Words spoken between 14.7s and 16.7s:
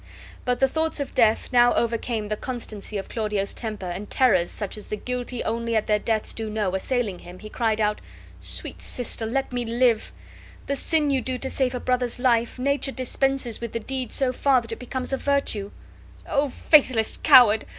it becomes a virtue." "O